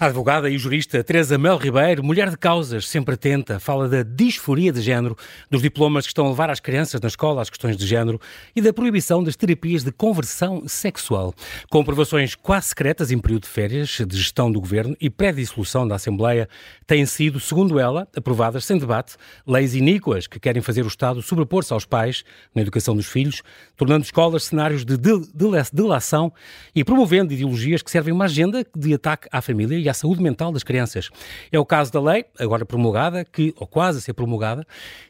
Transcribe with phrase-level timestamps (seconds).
[0.00, 4.72] A advogada e jurista Teresa Mel Ribeiro, mulher de causas, sempre atenta, fala da disforia
[4.72, 5.14] de género,
[5.50, 8.18] dos diplomas que estão a levar as crianças na escola às questões de género
[8.56, 11.34] e da proibição das terapias de conversão sexual.
[11.68, 15.96] Com aprovações quase secretas em período de férias, de gestão do governo e pré-dissolução da
[15.96, 16.48] Assembleia,
[16.86, 21.74] têm sido, segundo ela, aprovadas sem debate leis iníquas que querem fazer o Estado sobrepor-se
[21.74, 22.24] aos pais
[22.54, 23.42] na educação dos filhos,
[23.80, 24.94] tornando escolas cenários de
[25.72, 26.30] delação
[26.74, 30.52] e promovendo ideologias que servem uma agenda de ataque à família e à saúde mental
[30.52, 31.08] das crianças.
[31.50, 34.66] É o caso da lei, agora promulgada, que, ou quase a ser promulgada,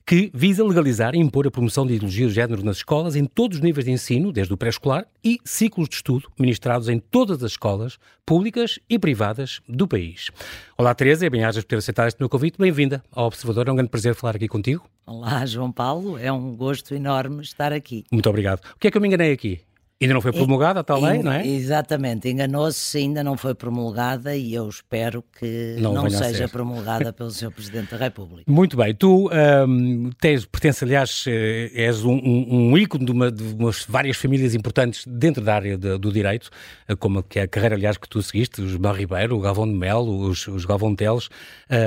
[0.07, 3.59] que visa legalizar e impor a promoção de ideologia de género nas escolas em todos
[3.59, 7.51] os níveis de ensino, desde o pré-escolar e ciclos de estudo ministrados em todas as
[7.51, 10.31] escolas públicas e privadas do país.
[10.79, 12.57] Olá, Teresa, bem-ajas por ter aceitado este meu convite.
[12.57, 13.67] Bem-vinda ao Observador.
[13.67, 14.89] É um grande prazer falar aqui contigo.
[15.05, 16.17] Olá, João Paulo.
[16.17, 18.05] É um gosto enorme estar aqui.
[18.13, 18.60] Muito obrigado.
[18.75, 19.61] O que é que eu me enganei aqui?
[20.03, 21.47] Ainda não foi promulgada a tal lei, não é?
[21.47, 27.31] Exatamente, enganou-se, ainda não foi promulgada e eu espero que não, não seja promulgada pelo
[27.31, 27.51] Sr.
[27.51, 28.51] Presidente da República.
[28.51, 33.31] Muito bem, tu um, tens, pertence, aliás, eh, és um, um, um ícone de, uma,
[33.31, 36.49] de umas várias famílias importantes dentro da área de, do direito,
[36.89, 39.67] eh, como que é a carreira, aliás, que tu seguiste, os Bar Ribeiro, o Galvão
[39.67, 41.29] de Melo, os, os Galvão Teles,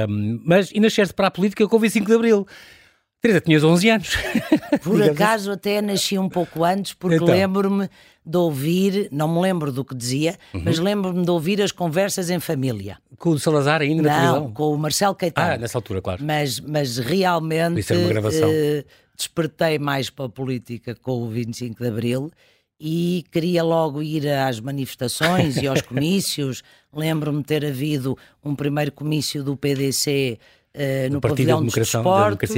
[0.08, 2.46] um, mas e nasceste para a política com o 25 de Abril.
[3.26, 4.10] Teresa, tinhas 11 anos.
[4.84, 7.30] Por acaso até nasci um pouco antes, porque então.
[7.30, 7.90] lembro-me
[8.26, 10.62] de ouvir, não me lembro do que dizia, uhum.
[10.66, 12.98] mas lembro-me de ouvir as conversas em família.
[13.18, 14.52] Com o Salazar ainda não, na televisão?
[14.52, 15.54] com o Marcelo Caetano.
[15.54, 16.22] Ah, nessa altura, claro.
[16.22, 18.50] Mas, mas realmente Isso era uma gravação.
[18.50, 18.84] Uh,
[19.16, 22.30] despertei mais para a política com o 25 de Abril
[22.78, 26.62] e queria logo ir às manifestações e aos comícios.
[26.94, 30.38] Lembro-me de ter havido um primeiro comício do PDC
[30.76, 32.50] Uh, no pavilhão dos desportos,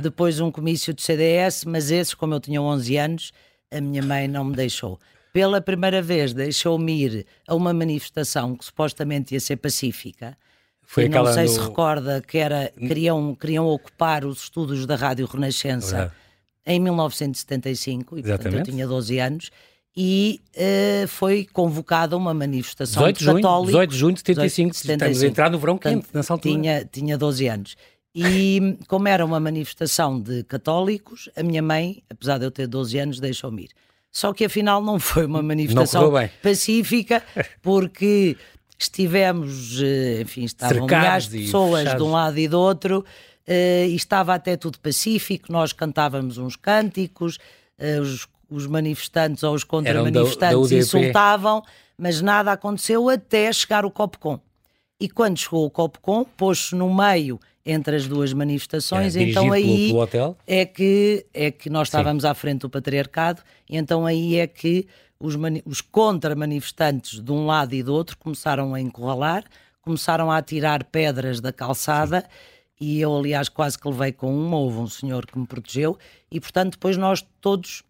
[0.00, 3.32] depois um comício do CDS, mas esses, como eu tinha 11 anos,
[3.68, 4.98] a minha mãe não me deixou.
[5.32, 10.38] Pela primeira vez deixou-me ir a uma manifestação que supostamente ia ser pacífica.
[10.82, 11.48] Foi e não sei no...
[11.48, 16.12] se recorda que era queriam, queriam ocupar os estudos da Rádio Renascença
[16.64, 18.42] em 1975, e Exatamente.
[18.42, 19.50] portanto eu tinha 12 anos
[19.96, 23.66] e uh, foi convocada uma manifestação 18 de católicos.
[23.66, 24.92] 18 de junho de 75, 75.
[24.92, 26.54] estamos a entrar no verão quente nessa altura.
[26.54, 27.76] Tinha, tinha 12 anos.
[28.14, 32.98] E como era uma manifestação de católicos, a minha mãe, apesar de eu ter 12
[32.98, 33.70] anos, deixou-me ir.
[34.10, 37.22] Só que afinal não foi uma manifestação pacífica,
[37.60, 38.36] porque
[38.78, 43.86] estivemos, eh, enfim, estavam Cercados milhares de pessoas de um lado e do outro, uh,
[43.88, 47.38] e estava até tudo pacífico, nós cantávamos uns cânticos,
[47.78, 51.62] uh, os os manifestantes ou os contra-manifestantes insultavam,
[51.98, 54.38] mas nada aconteceu até chegar o Copcom.
[55.00, 59.88] E quando chegou o Copcom, pôs-se no meio entre as duas manifestações, é, então aí
[59.88, 62.28] pelo, pelo é que é que nós estávamos Sim.
[62.28, 64.86] à frente do patriarcado, e então aí é que
[65.18, 69.44] os, os contra-manifestantes de um lado e do outro começaram a encurralar,
[69.80, 72.20] começaram a atirar pedras da calçada.
[72.20, 72.26] Sim.
[72.80, 75.96] E eu, aliás, quase que levei com uma, houve um senhor que me protegeu,
[76.30, 77.82] e portanto, depois nós todos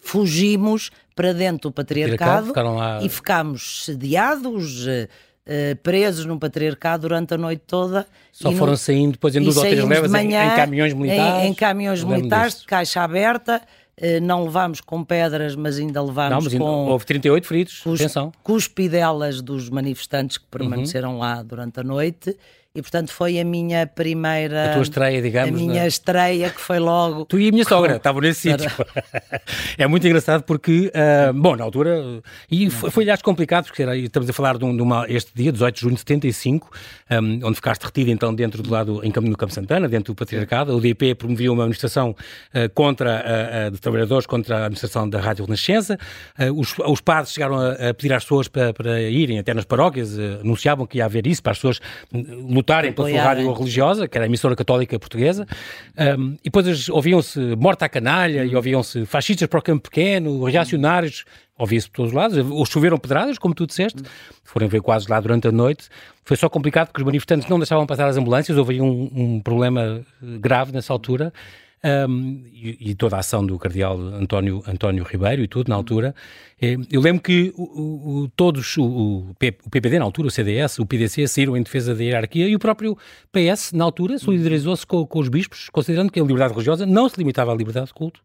[0.00, 7.38] fugimos para dentro do patriarcado, patriarcado e ficámos sediados, uh, presos no patriarcado durante a
[7.38, 8.06] noite toda.
[8.32, 11.44] Só foram no, saindo depois em duas ou três levas em, em, caminhões militares?
[11.44, 13.62] Em, em caminhões militares, de caixa aberta.
[13.98, 16.86] Uh, não levámos com pedras, mas ainda levámos não, mas ainda, com.
[16.90, 18.30] Houve 38 feridos, cus, atenção.
[18.42, 21.18] Cuspidelas dos manifestantes que permaneceram uhum.
[21.18, 22.36] lá durante a noite
[22.76, 24.70] e portanto foi a minha primeira.
[24.70, 25.48] A tua estreia, digamos.
[25.48, 27.24] A minha estreia, que foi logo.
[27.24, 28.70] Tu e a minha sogra estavam nesse sítio.
[29.78, 32.20] é muito engraçado porque, uh, bom, na altura,
[32.50, 35.32] e foi, foi aliás complicado, porque era, estamos a falar de, um, de uma, este
[35.34, 36.70] dia, 18 de junho de 75,
[37.10, 40.76] um, onde ficaste retido então dentro do lado, em, no Campo Santana, dentro do Patriarcado.
[40.76, 43.24] O DP promovia uma manifestação uh, contra,
[43.68, 45.98] uh, de trabalhadores contra a administração da Rádio Renascença.
[46.54, 50.18] Os, os, padres chegaram a, a, pedir às pessoas para, para irem até nas paróquias,
[50.18, 51.80] anunciavam que ia haver isso, para as pessoas
[52.12, 55.46] hum, lutarem pela sua rádio religiosa, que era a emissora católica portuguesa,
[56.18, 61.24] um, e depois ouviam-se morta à canalha, e ouviam-se fascistas para o campo pequeno, reacionários,
[61.56, 64.02] ouvia-se por todos os lados, ou choveram pedradas, como tu disseste,
[64.42, 65.88] foram ver quase lá durante a noite.
[66.24, 70.04] Foi só complicado porque os manifestantes não deixavam passar as ambulâncias, houve um, um problema
[70.20, 71.32] grave nessa altura
[71.84, 76.14] um, e, e, toda a ação do cardeal António, António Ribeiro e tudo na altura.
[76.60, 78.84] Eh, eu lembro que o, o, todos, o,
[79.30, 82.58] o, PPD na altura, o CDS, o PDC saíram em defesa da hierarquia e o
[82.58, 82.96] próprio
[83.30, 87.18] PS na altura solidarizou-se com, com os bispos, considerando que a liberdade religiosa não se
[87.18, 88.20] limitava à liberdade de culto,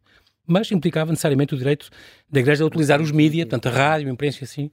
[0.47, 1.89] mas implicava necessariamente o direito
[2.29, 4.71] da Igreja a utilizar os mídias, portanto a rádio, a imprensa assim,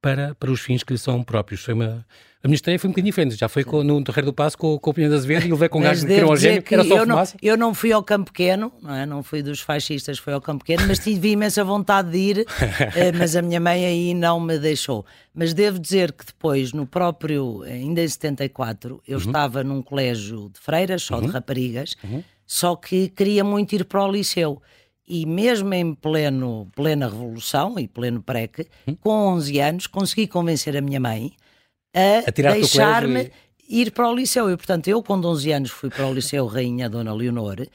[0.00, 1.62] para, para os fins que lhe são próprios.
[1.64, 2.06] Foi uma,
[2.42, 3.34] a minha estreia foi um bocadinho diferente.
[3.34, 5.68] Já foi com, no Terreiro do Passo com, com o Pinho das Azevedo e levei
[5.68, 7.36] com um gajo que era um gêmeo, que era só eu fumaça.
[7.42, 9.04] Não, eu não fui ao Campo Pequeno, não, é?
[9.04, 12.46] não fui dos fascistas, fui ao Campo Pequeno, mas tive imensa vontade de ir,
[12.94, 15.04] eh, mas a minha mãe aí não me deixou.
[15.34, 19.24] Mas devo dizer que depois, no próprio, ainda em 74, eu uhum.
[19.24, 21.26] estava num colégio de freiras, só uhum.
[21.26, 22.22] de raparigas, uhum.
[22.46, 24.62] só que queria muito ir para o liceu
[25.08, 28.94] e mesmo em pleno, plena revolução e pleno preque, hum?
[29.00, 31.32] com 11 anos, consegui convencer a minha mãe
[31.94, 33.30] a, a deixar-me
[33.68, 34.50] ir para o liceu.
[34.50, 37.66] E, portanto, eu com 11 anos fui para o liceu Rainha Dona Leonor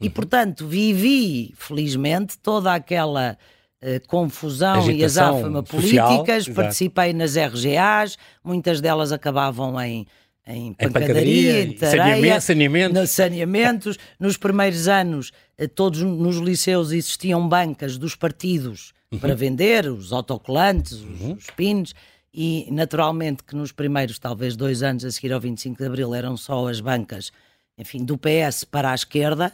[0.00, 0.10] e, uhum.
[0.10, 3.36] portanto, vivi, felizmente, toda aquela
[3.82, 7.18] uh, confusão Agitação e azáfama políticas, social, participei exato.
[7.18, 10.06] nas RGAs, muitas delas acabavam em
[10.46, 12.94] em pancadaria, em tareia, saneamento.
[12.94, 13.98] nos saneamentos.
[14.18, 19.20] Nos primeiros anos, eh, todos nos liceus existiam bancas dos partidos uhum.
[19.20, 21.34] para vender, os autocolantes, uhum.
[21.34, 21.94] os, os pins,
[22.32, 26.36] e naturalmente que nos primeiros, talvez dois anos a seguir ao 25 de Abril, eram
[26.36, 27.30] só as bancas,
[27.76, 29.52] enfim, do PS para a esquerda,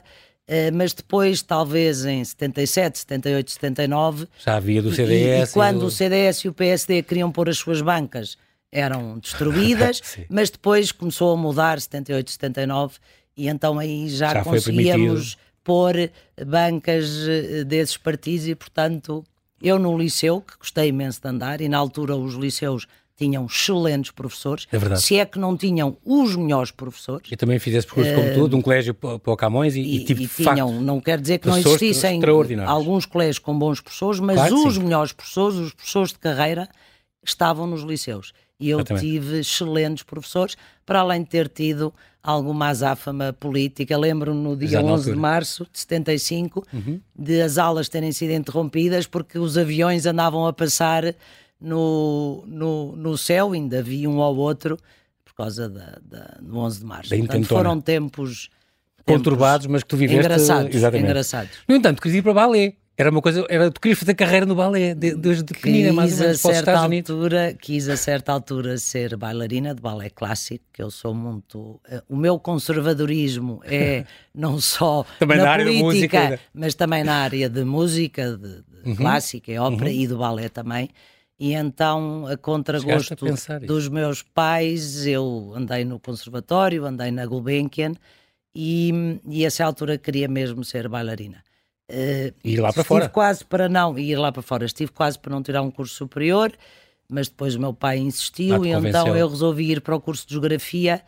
[0.49, 4.27] Uh, mas depois, talvez em 77, 78, 79.
[4.39, 5.51] Já havia do CDS.
[5.51, 8.39] E, e quando o CDS e o PSD queriam pôr as suas bancas
[8.73, 12.97] eram destruídas, mas depois começou a mudar 78, 79
[13.37, 16.11] e então aí já, já conseguíamos pôr
[16.47, 19.25] bancas eh, desses partidos e portanto
[19.63, 22.87] eu no liceu, que gostei imenso de andar e na altura os liceus
[23.19, 27.27] tinham excelentes professores, é se é que não tinham os melhores professores.
[27.29, 29.81] Eu também fiz esse percurso uh, como tu, de um colégio para o Camões e,
[29.81, 32.21] e, e tive e tinham, facto, não quer dizer que não existissem
[32.65, 34.83] alguns colégios com bons professores, mas claro os sim.
[34.85, 36.69] melhores professores, os professores de carreira,
[37.25, 38.33] estavam nos liceus.
[38.61, 43.97] E eu tive excelentes professores, para além de ter tido alguma azáfama política.
[43.97, 47.01] Lembro-me no dia 11 de março de 75 uhum.
[47.17, 51.15] de as aulas terem sido interrompidas porque os aviões andavam a passar
[51.61, 54.77] no, no, no céu, ainda havia um ao outro
[55.25, 57.17] por causa da, da, do 11 de março.
[57.17, 58.51] Portanto, foram tempos
[59.07, 61.05] conturbados, mas que tu viveste engraçados, exatamente.
[61.05, 61.51] engraçados.
[61.67, 62.75] No entanto, quis ir para balé.
[63.01, 66.27] Era uma coisa, era, tu querias fazer carreira no balé desde de pequenina, mais ou
[66.27, 70.91] menos, a certa altura, Quis a certa altura ser bailarina de balé clássico, que eu
[70.91, 71.81] sou muito...
[71.89, 74.05] Uh, o meu conservadorismo é
[74.35, 78.97] não só também na, na política, mas também na área de música, de, de uhum.
[78.97, 79.97] clássica e ópera uhum.
[79.97, 80.91] e do balé também.
[81.39, 83.15] E então, a contragosto
[83.49, 87.93] a dos meus pais, eu andei no conservatório, andei na Gulbenkian
[88.53, 91.45] e, e a essa altura queria mesmo ser bailarina.
[91.91, 93.09] Uh, ir lá para fora.
[93.09, 94.67] quase para não ir lá para fora.
[94.67, 96.53] Estive quase para não tirar um curso superior,
[97.09, 100.35] mas depois o meu pai insistiu e então eu resolvi ir para o curso de
[100.35, 101.03] Geografia,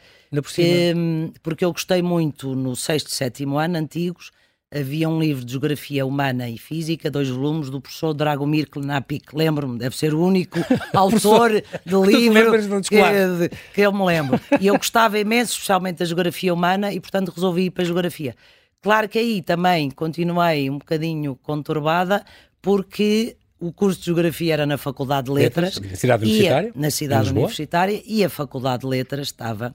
[0.97, 4.31] hum, porque eu gostei muito no sexto e sétimo ano, antigos,
[4.73, 9.79] havia um livro de Geografia Humana e Física, dois volumes, do professor Dragomir Klenapik, lembro-me,
[9.79, 10.61] deve ser o único
[10.95, 11.51] autor
[11.85, 12.53] de livro
[12.89, 14.41] que, que eu me lembro.
[14.59, 18.35] E eu gostava imenso, especialmente da Geografia Humana, e portanto resolvi ir para a Geografia.
[18.83, 22.25] Claro que aí também continuei um bocadinho conturbada,
[22.63, 25.79] porque o curso de Geografia era na Faculdade de Letras.
[25.79, 26.73] Na cidade universitária?
[26.75, 29.75] na cidade universitária, e a Faculdade de Letras estava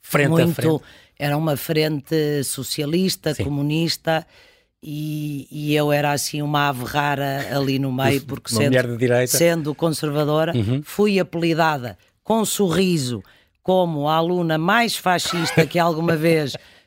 [0.00, 0.54] frente muito.
[0.54, 0.82] Frente.
[1.18, 3.44] Era uma frente socialista, Sim.
[3.44, 4.26] comunista.
[4.82, 8.76] E, e, eu era assim uma ave rara ali no meio, porque sendo,
[9.28, 10.82] sendo conservadora, uhum.
[10.82, 13.22] fui apelidada com sorriso
[13.62, 16.56] como a aluna mais fascista que alguma vez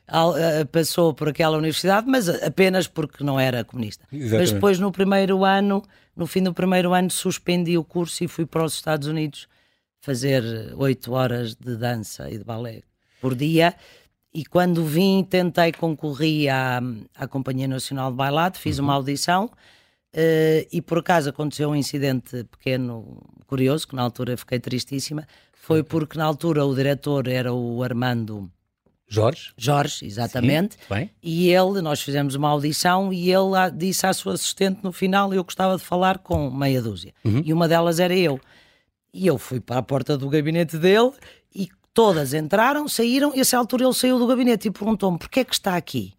[0.71, 4.05] passou por aquela universidade, mas apenas porque não era comunista.
[4.11, 4.39] Exatamente.
[4.39, 5.83] Mas depois, no primeiro ano,
[6.15, 9.47] no fim do primeiro ano, suspendi o curso e fui para os Estados Unidos
[10.01, 10.43] fazer
[10.77, 12.83] oito horas de dança e de balé
[13.19, 13.75] por dia.
[14.31, 16.81] E quando vim, tentei concorrer à,
[17.15, 18.85] à Companhia Nacional de Bailado, fiz uhum.
[18.85, 19.45] uma audição.
[20.13, 25.27] Uh, e por acaso aconteceu um incidente pequeno, curioso, que na altura fiquei tristíssima.
[25.53, 28.49] Foi porque na altura o diretor era o Armando
[29.07, 29.53] Jorge?
[29.55, 30.77] Jorge, exatamente.
[30.87, 35.33] Sim, e ele, nós fizemos uma audição e ele disse à sua assistente no final:
[35.33, 37.13] Eu gostava de falar com meia dúzia.
[37.23, 37.41] Uhum.
[37.45, 38.39] E uma delas era eu.
[39.13, 41.11] E eu fui para a porta do gabinete dele
[41.53, 43.31] e todas entraram, saíram.
[43.33, 46.13] E a essa altura ele saiu do gabinete e perguntou-me: Porquê é que está aqui?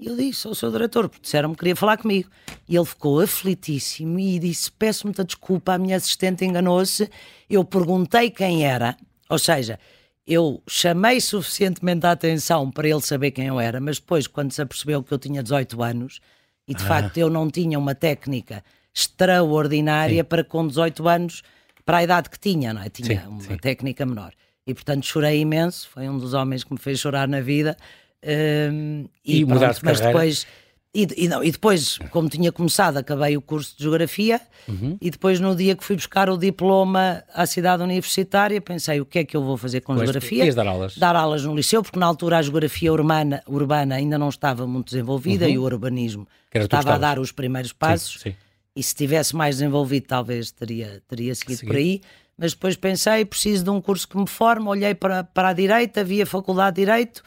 [0.00, 2.28] E eu disse ao seu diretor, porque disseram-me que queria falar comigo.
[2.68, 7.08] E ele ficou aflitíssimo e disse: Peço muita desculpa, a minha assistente enganou-se.
[7.48, 8.96] Eu perguntei quem era,
[9.28, 9.78] ou seja,
[10.26, 14.62] eu chamei suficientemente a atenção para ele saber quem eu era, mas depois, quando se
[14.62, 16.20] apercebeu que eu tinha 18 anos
[16.66, 16.86] e de ah.
[16.86, 18.62] facto eu não tinha uma técnica
[18.94, 20.24] extraordinária sim.
[20.24, 21.42] para com 18 anos,
[21.84, 22.88] para a idade que tinha, não é?
[22.88, 23.56] Tinha sim, uma sim.
[23.56, 24.32] técnica menor.
[24.66, 27.76] E portanto chorei imenso, foi um dos homens que me fez chorar na vida.
[28.24, 30.06] Um, e, e mas carreira.
[30.06, 30.46] depois
[30.94, 34.98] E, e, não, e depois, como tinha começado, acabei o curso de Geografia uhum.
[35.00, 39.20] e depois no dia que fui buscar o diploma à cidade universitária pensei o que
[39.20, 40.54] é que eu vou fazer com pois, Geografia.
[40.54, 40.98] dar aulas?
[40.98, 44.90] Dar aulas no liceu, porque na altura a Geografia urbana, urbana ainda não estava muito
[44.90, 45.52] desenvolvida uhum.
[45.52, 48.20] e o urbanismo estava a dar os primeiros passos.
[48.20, 48.36] Sim, sim.
[48.76, 51.70] E se tivesse mais desenvolvido talvez teria, teria seguido Seguir.
[51.70, 52.00] por aí.
[52.36, 56.04] Mas depois pensei, preciso de um curso que me forme, olhei para, para a Direita,
[56.04, 57.22] vi a Faculdade de Direito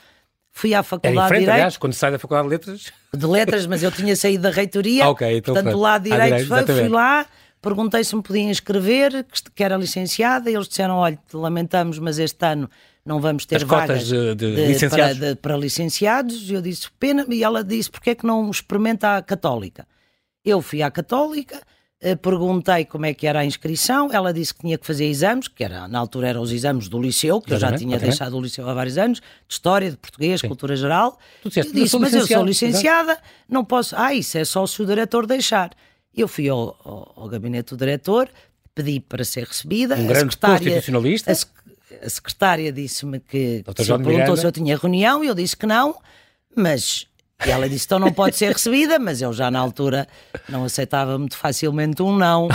[0.56, 1.52] fui à Faculdade é de Direito.
[1.52, 2.94] aliás, quando sai da Faculdade de Letras.
[3.14, 5.06] De Letras, mas eu tinha saído da reitoria.
[5.10, 7.26] ok, então portanto, do lado Direito, direito fui lá,
[7.62, 12.44] perguntei se me podiam inscrever, que era licenciada, e eles disseram: olha, lamentamos, mas este
[12.46, 12.70] ano
[13.06, 15.20] não vamos ter As vagas de, de, de, licenciados.
[15.20, 16.50] Para, para, licenciados.
[16.50, 19.86] E eu disse: pena, e ela disse: porque é que não experimenta a Católica?
[20.44, 21.60] Eu fui à Católica
[22.14, 25.64] perguntei como é que era a inscrição, ela disse que tinha que fazer exames, que
[25.64, 28.42] era, na altura eram os exames do liceu, que exatamente, eu já tinha deixado o
[28.42, 30.48] liceu há vários anos, de História, de Português, Sim.
[30.48, 31.18] Cultura Geral.
[31.42, 33.28] Tu disseste, eu disse, mas eu sou licenciada, exato.
[33.50, 33.96] não posso...
[33.96, 35.72] Ah, isso é só se o diretor deixar.
[36.14, 38.30] Eu fui ao, ao, ao gabinete do diretor,
[38.76, 39.96] pedi para ser recebida.
[39.96, 41.32] Um a grande constitucionalista.
[41.32, 45.66] A, a secretária disse-me que, se perguntou se eu tinha reunião, e eu disse que
[45.66, 45.96] não,
[46.56, 47.08] mas
[47.44, 50.08] e ela disse: então não pode ser recebida, mas eu já na altura
[50.48, 52.48] não aceitava muito facilmente um não.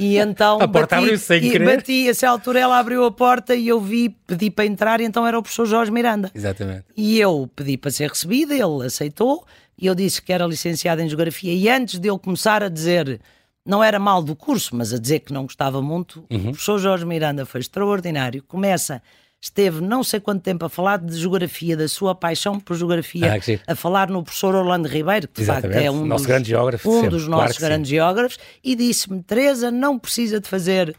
[0.00, 0.58] E então.
[0.62, 1.76] a porta abriu sem e querer.
[1.76, 5.26] Bati, essa altura ela abriu a porta e eu vi, pedi para entrar, e então
[5.26, 6.30] era o professor Jorge Miranda.
[6.34, 6.84] Exatamente.
[6.96, 9.46] E eu pedi para ser recebida, ele aceitou,
[9.78, 11.52] e eu disse que era licenciada em Geografia.
[11.52, 13.20] E antes de eu começar a dizer.
[13.66, 16.38] Não era mal do curso, mas a dizer que não gostava muito, uhum.
[16.38, 18.42] o professor Jorge Miranda foi extraordinário.
[18.42, 19.00] Começa
[19.44, 23.72] esteve não sei quanto tempo a falar de geografia, da sua paixão por geografia, ah,
[23.72, 27.28] a falar no professor Orlando Ribeiro, que facto é um Nosso dos, geógrafo, um dos
[27.28, 27.96] nossos claro grandes sim.
[27.96, 30.96] geógrafos, e disse-me: Teresa, não precisa de fazer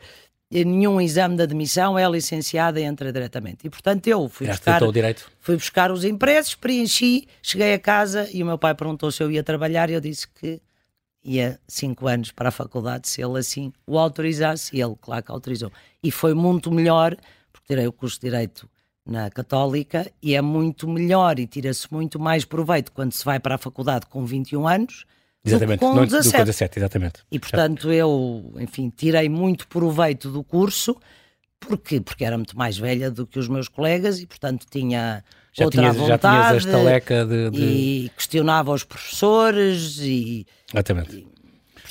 [0.52, 3.66] nenhum exame de admissão, é licenciada e entra diretamente.
[3.66, 4.80] E portanto eu fui buscar,
[5.40, 9.32] fui buscar os impressos, preenchi, cheguei a casa e o meu pai perguntou se eu
[9.32, 10.62] ia trabalhar e eu disse que
[11.24, 15.32] ia cinco anos para a faculdade se ele assim o autorizasse e ele, claro que
[15.32, 15.72] autorizou.
[16.04, 17.18] E foi muito melhor
[17.66, 18.70] tirei o curso de Direito
[19.06, 23.56] na Católica e é muito melhor e tira-se muito mais proveito quando se vai para
[23.56, 25.06] a faculdade com 21 anos
[25.44, 26.28] exatamente, do que com não, 17.
[26.28, 27.20] Do com 17 exatamente.
[27.32, 30.98] E portanto eu, enfim, tirei muito proveito do curso
[31.60, 35.66] porque, porque era muito mais velha do que os meus colegas e portanto tinha já
[35.66, 37.62] outra tinhas, vontade já tinhas a estaleca de, de...
[37.62, 41.16] e questionava os professores e, Exatamente.
[41.16, 41.35] E,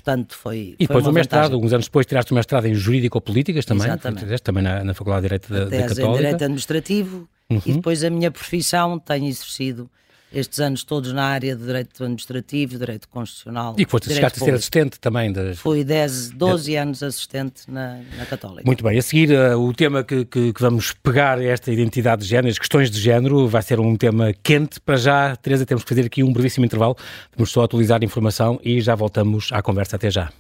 [0.05, 0.77] portanto foi.
[0.79, 1.67] E depois o mestrado, vantagem.
[1.67, 4.43] uns anos depois tiraste o mestrado em Jurídico-Políticas também, Exatamente.
[4.43, 6.03] também na, na Faculdade de Direito da, da Católica.
[6.03, 7.63] em Direito Administrativo uhum.
[7.65, 9.91] e depois a minha profissão tenho exercido
[10.35, 13.75] estes anos todos na área de Direito Administrativo, Direito Constitucional.
[13.79, 15.33] E que foste chegaste a ser assistente também.
[15.33, 15.59] Das...
[15.59, 18.63] Fui 10, 12 anos assistente na, na Católica.
[18.65, 22.23] Muito bem, a seguir uh, o tema que, que, que, vamos pegar é esta identidade
[22.23, 24.81] de género, as questões de género, vai ser um tema quente.
[24.81, 26.97] Para já, Teresa, temos que fazer aqui um brevíssimo intervalo,
[27.37, 29.97] vamos só atualizar a informação e já voltamos à conversa.
[29.97, 30.31] Até já.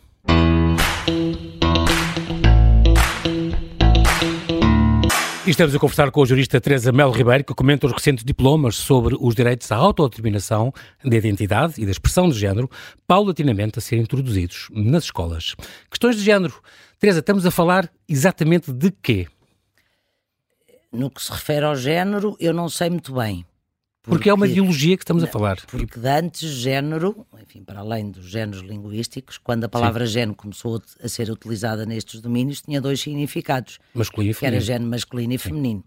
[5.46, 8.76] E estamos a conversar com a jurista Teresa Melo Ribeiro, que comenta os recentes diplomas
[8.76, 10.72] sobre os direitos à autodeterminação
[11.04, 12.70] da identidade e da expressão de género,
[13.06, 15.54] paulatinamente a serem introduzidos nas escolas.
[15.90, 16.54] Questões de género.
[16.98, 19.26] Teresa, estamos a falar exatamente de quê?
[20.90, 23.44] No que se refere ao género, eu não sei muito bem.
[24.04, 25.56] Porque, porque, é uma ideologia que estamos a falar.
[25.66, 30.12] Porque de antes, género, enfim, para além dos géneros linguísticos, quando a palavra Sim.
[30.12, 33.78] género começou a ser utilizada nestes domínios, tinha dois significados.
[33.94, 34.50] Masculino e feminino.
[34.52, 35.84] Que era género masculino e feminino.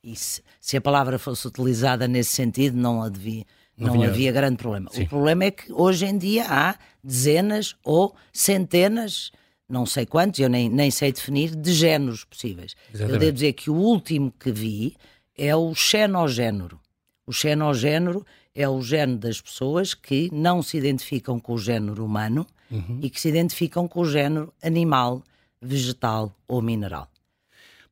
[0.00, 3.44] E se, se, a palavra fosse utilizada nesse sentido, não, havia,
[3.76, 4.88] não, não havia grande problema.
[4.92, 5.02] Sim.
[5.02, 9.32] O problema é que hoje em dia há dezenas ou centenas,
[9.68, 12.76] não sei quantos, eu nem, nem sei definir, de géneros possíveis.
[12.90, 13.12] Exatamente.
[13.12, 14.94] Eu devo dizer que o último que vi
[15.36, 16.78] é o xenogénero
[17.26, 22.46] o xenogénero é o género das pessoas que não se identificam com o género humano
[22.70, 23.00] uhum.
[23.02, 25.22] e que se identificam com o género animal,
[25.60, 27.08] vegetal ou mineral.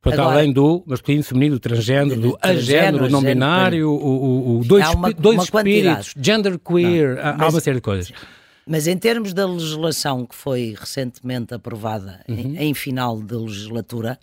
[0.01, 4.87] Portanto, Agora, além do masculino, feminino, transgênero, do agênero, não binário, o, o, o, dois,
[4.89, 8.11] uma, dois uma espíritos, gender queer, não, há, uma série de coisas.
[8.67, 12.35] Mas em termos da legislação que foi recentemente aprovada uhum.
[12.35, 14.19] em, em, final de legislatura,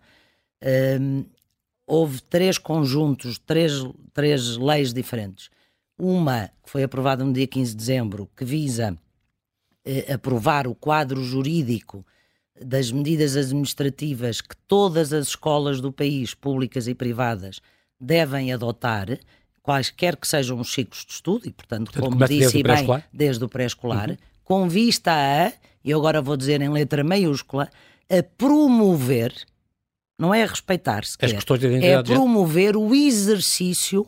[1.00, 1.24] um,
[1.86, 3.72] houve três conjuntos, três,
[4.12, 5.50] três leis diferentes.
[5.98, 8.96] Uma que foi aprovada no dia 15 de dezembro, que visa
[9.84, 12.04] eh, aprovar o quadro jurídico
[12.60, 17.60] das medidas administrativas que todas as escolas do país, públicas e privadas,
[18.00, 19.18] devem adotar,
[19.62, 23.44] quaisquer que sejam os ciclos de estudo, e portanto, portanto como disse desde bem, desde
[23.44, 24.16] o pré-escolar, uhum.
[24.44, 25.52] com vista a,
[25.84, 27.68] e agora vou dizer em letra maiúscula,
[28.10, 29.32] a promover
[30.22, 31.16] não é respeitar-se,
[31.84, 34.06] é promover o exercício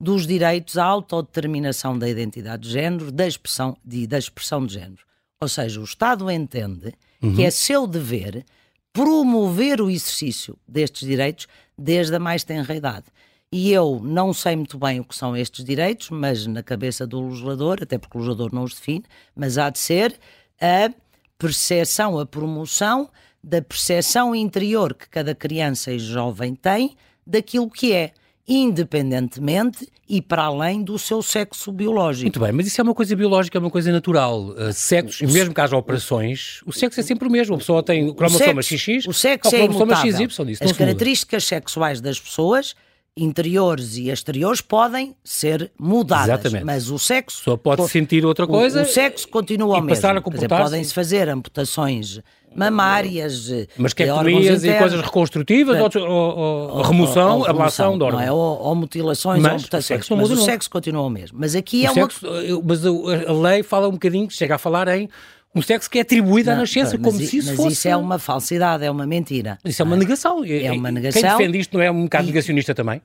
[0.00, 5.02] dos direitos à autodeterminação da identidade de género, da expressão de, da expressão de género.
[5.38, 7.34] Ou seja, o Estado entende uhum.
[7.34, 8.46] que é seu dever
[8.94, 13.04] promover o exercício destes direitos desde a mais tenra idade.
[13.52, 17.28] E eu não sei muito bem o que são estes direitos, mas na cabeça do
[17.28, 19.04] legislador, até porque o legislador não os define,
[19.36, 20.18] mas há de ser
[20.58, 20.90] a
[21.36, 23.10] percepção, a promoção
[23.42, 26.96] da percepção interior que cada criança e jovem tem
[27.26, 28.12] daquilo que é
[28.46, 32.24] independentemente e para além do seu sexo biológico.
[32.24, 34.48] Muito bem, mas isso é uma coisa biológica, é uma coisa natural.
[34.48, 37.54] Uh, sexo, o, mesmo que haja operações, o sexo é sempre o mesmo.
[37.54, 40.12] A pessoa tem o cromossoma XX, o sexo é imutável.
[40.12, 42.74] XY, disso As características sexuais das pessoas
[43.16, 46.64] interiores e exteriores podem ser mudadas, Exatamente.
[46.64, 48.80] mas o sexo só pode sentir outra coisa.
[48.80, 50.48] O, o sexo continua o mesmo.
[50.48, 52.20] Podem-se fazer amputações
[52.54, 53.50] mamárias.
[53.76, 56.38] Mas que internos, e coisas reconstrutivas ou, ou,
[56.76, 58.22] ou, remoção, ou, ablação de órgãos?
[58.22, 58.32] Não é?
[58.32, 60.08] Ou, mutilações mas, ou amputações.
[60.08, 61.38] Mas o sexo continua o mesmo.
[61.40, 62.62] Mas aqui o é sexo, uma.
[62.66, 65.08] Mas a lei fala um bocadinho, chega a falar em
[65.54, 67.68] um sexo que é atribuído não, à nascença, como se isso mas fosse.
[67.68, 69.58] Mas isso é uma falsidade, é uma mentira.
[69.64, 70.44] Isso é uma negação.
[70.44, 71.20] É uma negação.
[71.22, 72.26] Quem defende isto não é um bocado e...
[72.28, 73.02] negacionista também?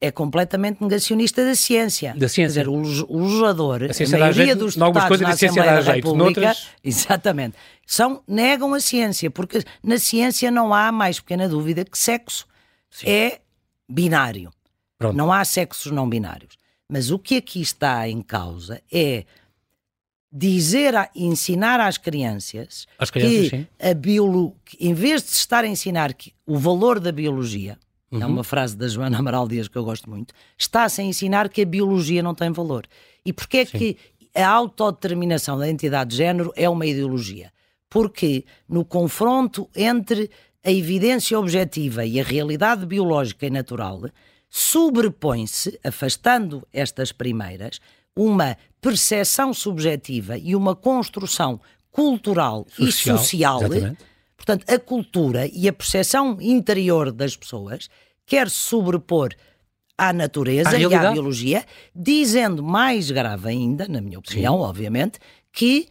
[0.00, 2.14] é completamente negacionista da ciência.
[2.16, 2.62] Da ciência.
[2.62, 5.80] Quer dizer, o, o legislador, a, a maioria jeito, dos deputados coisas na Assembleia da
[5.80, 6.68] jeito, República, noutras...
[6.84, 12.46] exatamente, são, negam a ciência, porque na ciência não há mais pequena dúvida que sexo
[12.90, 13.08] Sim.
[13.08, 13.40] é
[13.88, 14.50] binário.
[14.96, 15.16] Pronto.
[15.16, 16.56] Não há sexos não binários.
[16.88, 19.24] Mas o que aqui está em causa é
[20.30, 23.66] dizer, a, ensinar às crianças, crianças que sim.
[23.80, 27.78] a biolo, em vez de se estar a ensinar que o valor da biologia,
[28.10, 28.22] é uhum.
[28.22, 31.62] é uma frase da Joana Amaral Dias que eu gosto muito, está-se a ensinar que
[31.62, 32.86] a biologia não tem valor.
[33.24, 33.96] E porquê é que
[34.34, 37.52] a autodeterminação da entidade de género é uma ideologia?
[37.88, 40.30] Porque no confronto entre
[40.64, 44.02] a evidência objetiva e a realidade biológica e natural,
[44.50, 47.80] sobrepõe-se, afastando estas primeiras,
[48.14, 54.04] uma percepção subjetiva e uma construção cultural social, e social exatamente.
[54.36, 57.90] Portanto, a cultura e a percepção interior das pessoas
[58.24, 59.30] quer sobrepor
[59.96, 64.62] à natureza à e à biologia, dizendo mais grave ainda, na minha opinião, Sim.
[64.62, 65.18] obviamente,
[65.52, 65.88] que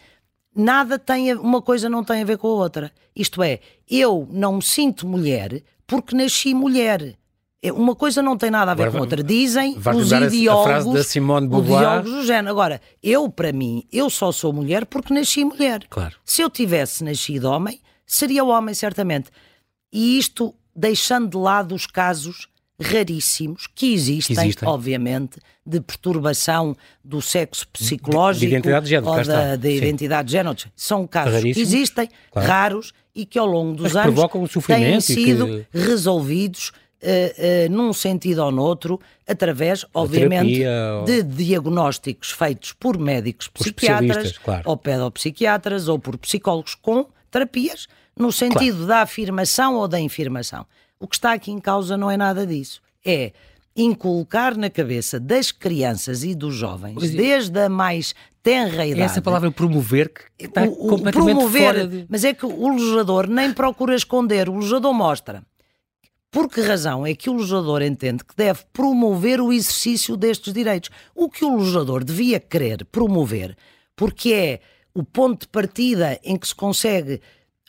[0.55, 2.91] nada tem a, uma coisa não tem a ver com a outra.
[3.13, 7.17] Isto é, eu não me sinto mulher porque nasci mulher.
[7.61, 9.23] É, uma coisa não tem nada a ver Agora, com outra.
[9.23, 11.81] Dizem os ideólogos, da Simone Beauvoir.
[11.81, 12.49] ideólogos do género.
[12.49, 15.81] Agora, eu, para mim, eu só sou mulher porque nasci mulher.
[15.89, 16.15] Claro.
[16.23, 19.29] Se eu tivesse nascido homem, seria o homem, certamente.
[19.91, 22.47] E isto deixando de lado os casos
[22.79, 28.89] raríssimos que existem, que existem, obviamente, de perturbação do sexo psicológico de, de identidade de
[28.91, 30.55] género, ou da, da identidade de género.
[30.75, 32.47] São casos que existem, claro.
[32.47, 34.15] raros, e que ao longo dos anos
[34.67, 35.65] têm sido que...
[35.71, 43.47] resolvidos uh, uh, num sentido ou noutro, através, obviamente, terapia, de diagnósticos feitos por médicos
[43.47, 44.63] psiquiatras, claro.
[44.65, 48.87] ou pedopsiquiatras, ou por psicólogos com terapias no sentido claro.
[48.87, 50.65] da afirmação ou da infirmação.
[50.99, 52.81] O que está aqui em causa não é nada disso.
[53.05, 53.31] É
[53.75, 59.01] inculcar na cabeça das crianças e dos jovens, mas, desde a mais tenra idade.
[59.01, 62.05] É essa palavra promover que está o, o, completamente promover, fora de...
[62.09, 65.43] Mas é que o legislador nem procura esconder, o legislador mostra.
[66.29, 70.89] Por que razão é que o legislador entende que deve promover o exercício destes direitos?
[71.15, 73.55] O que o legislador devia querer promover,
[73.95, 74.59] porque é
[74.93, 77.21] o ponto de partida em que se consegue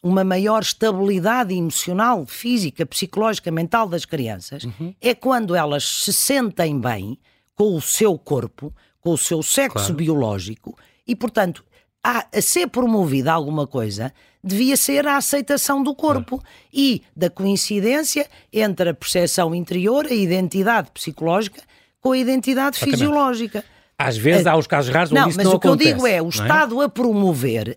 [0.02, 4.94] uma maior estabilidade emocional, física, psicológica, mental das crianças, uhum.
[5.00, 7.18] é quando elas se sentem bem
[7.54, 9.94] com o seu corpo, com o seu sexo claro.
[9.94, 11.64] biológico e, portanto,
[12.02, 18.26] a, a, ser promovida alguma coisa devia ser a aceitação do corpo e da coincidência
[18.52, 21.62] entre a percepção interior, a identidade psicológica
[22.00, 22.98] com a identidade Exatamente.
[22.98, 23.64] fisiológica.
[23.98, 25.68] Às vezes há os casos raros onde não, isso não acontece.
[25.68, 26.28] Mas o que eu digo é, o é?
[26.28, 27.76] Estado a promover,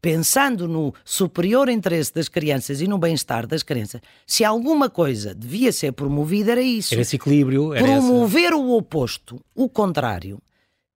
[0.00, 5.72] pensando no superior interesse das crianças e no bem-estar das crianças, se alguma coisa devia
[5.72, 6.92] ser promovida era isso.
[6.92, 7.72] Era esse equilíbrio.
[7.72, 8.56] Era Promover essa...
[8.56, 10.38] o oposto, o contrário,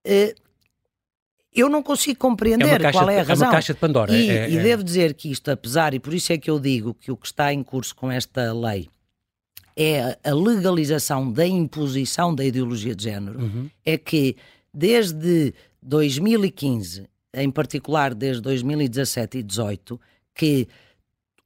[0.04, 0.34] eh,
[1.60, 3.46] eu não consigo compreender é qual é a razão.
[3.46, 4.12] É uma caixa de Pandora.
[4.12, 4.62] E, é, e é...
[4.62, 7.26] devo dizer que isto, apesar, e por isso é que eu digo que o que
[7.26, 8.88] está em curso com esta lei
[9.76, 13.70] é a legalização da imposição da ideologia de género, uhum.
[13.84, 14.36] é que
[14.74, 20.00] desde 2015, em particular desde 2017 e 2018,
[20.34, 20.68] que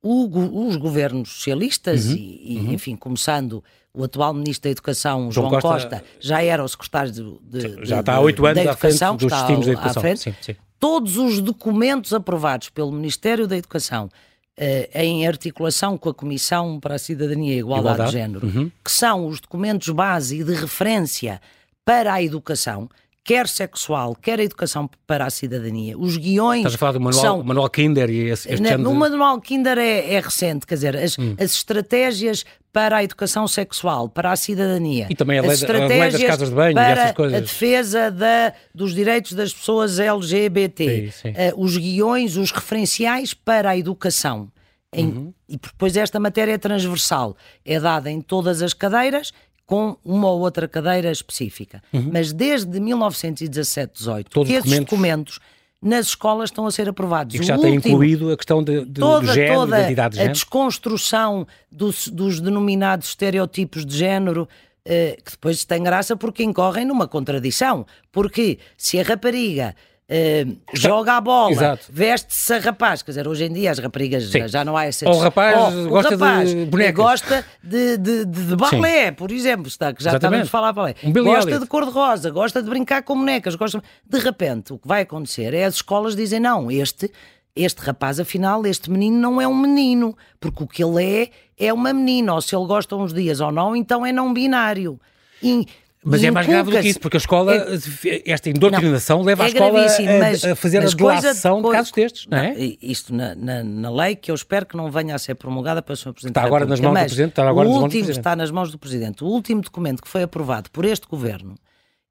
[0.02, 2.72] o, os governos socialistas uhum, e, e uhum.
[2.72, 3.62] enfim, começando
[3.94, 8.00] o atual Ministro da Educação, João, Costa, Costa, já era o secretário de, de, já
[8.00, 10.02] está há oito anos à frente dos sistemas da educação.
[10.02, 10.56] Frente, sim, sim.
[10.80, 14.08] Todos os documentos aprovados pelo Ministério da Educação
[14.56, 18.10] eh, em articulação com a Comissão para a Cidadania e a Igualdade, Igualdade.
[18.10, 18.70] de Género, uhum.
[18.84, 21.40] que são os documentos base e de referência
[21.84, 22.88] para a educação,
[23.24, 25.96] quer sexual, quer a educação para a cidadania.
[25.96, 26.60] Os guiões.
[26.60, 29.78] Estás a falar do manual, são, manual Kinder e esse, este na, O manual Kinder
[29.78, 31.34] é, é, recente, quer dizer, as, hum.
[31.38, 35.06] as, estratégias para a educação sexual, para a cidadania.
[35.08, 37.38] E também a lei, a lei das casas de banho para essas coisas.
[37.38, 40.84] a defesa da, dos direitos das pessoas LGBT.
[40.84, 41.28] Sim, sim.
[41.30, 44.50] Uh, os guiões, os referenciais para a educação.
[44.94, 45.34] Em, uhum.
[45.48, 49.32] E depois esta matéria é transversal, é dada em todas as cadeiras
[49.72, 51.82] com uma ou outra cadeira específica.
[51.94, 52.10] Uhum.
[52.12, 55.40] Mas desde 1917-18, que esses documentos...
[55.80, 57.34] nas escolas estão a ser aprovados.
[57.34, 60.16] E que já tem incluído a questão de, de, toda, do género, toda identidade de
[60.18, 60.30] género.
[60.30, 64.46] a desconstrução dos, dos denominados estereotipos de género,
[64.84, 67.86] eh, que depois tem graça porque incorrem numa contradição.
[68.12, 69.74] Porque se a rapariga
[70.10, 73.02] Uh, joga a bola, veste-se a rapaz.
[73.02, 75.08] Quer dizer, hoje em dia as raparigas já, já, não há essa.
[75.08, 76.94] Ou o rapaz oh, gosta o rapaz de bonecas.
[76.94, 79.12] gosta de, de, de, de balé, Sim.
[79.14, 80.94] por exemplo, está, que já estávamos a falar balé.
[81.02, 83.54] Um gosta de cor-de-rosa, gosta de brincar com bonecas.
[83.54, 83.82] Gosta...
[84.04, 87.10] De repente, o que vai acontecer é as escolas dizem: não, este.
[87.54, 91.70] Este rapaz, afinal, este menino não é um menino, porque o que ele é é
[91.70, 94.98] uma menina, ou se ele gosta uns dias ou não, então é não binário.
[95.42, 95.66] E
[96.04, 98.30] mas é mais grave do que isso, porque a escola, é...
[98.30, 101.92] esta indoctrinação não, leva é a escola a, a, fazer a delação de, de casos
[101.92, 102.54] destes, não é?
[102.54, 105.80] Não, isto na, na, na, lei, que eu espero que não venha a ser promulgada
[105.80, 106.12] pelo Sr.
[106.12, 107.28] Presidente Está agora nas mãos do Presidente?
[107.30, 108.18] Está agora o último do Presidente.
[108.18, 109.24] está nas mãos do Presidente.
[109.24, 111.54] O último documento que foi aprovado por este Governo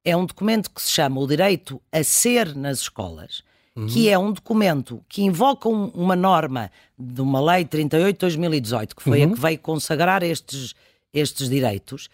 [0.06, 3.44] é um documento que se chama o Direito a Ser nas Escolas,
[3.76, 3.88] uhum.
[3.88, 8.96] que é um documento que invoca um, uma norma de uma lei 38 de 2018,
[8.96, 9.32] que foi uhum.
[9.32, 10.74] a que veio consagrar estes,
[11.14, 12.10] estes direitos,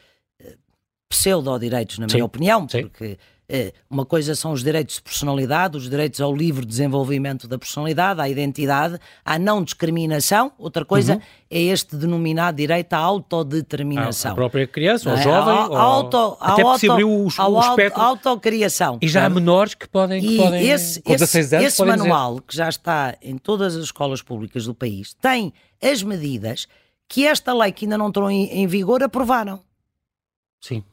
[1.09, 3.17] pseudo-direitos, na minha opinião, porque
[3.49, 8.19] eh, uma coisa são os direitos de personalidade, os direitos ao livre desenvolvimento da personalidade,
[8.19, 10.51] à identidade, à não discriminação.
[10.57, 11.21] Outra coisa uhum.
[11.49, 14.33] é este denominado direito à autodeterminação.
[14.33, 15.21] A, própria criança, ou é?
[15.21, 18.01] jovem, a, a auto, até auto, o, o espectro.
[18.01, 18.99] autocriação.
[19.01, 22.43] E já há menores que podem, que podem esse, com 16 anos, esse manual, dizer.
[22.47, 26.67] que já está em todas as escolas públicas do país, tem as medidas
[27.07, 29.61] que esta lei que ainda não entrou em, em vigor aprovaram.
[30.59, 30.83] Sim.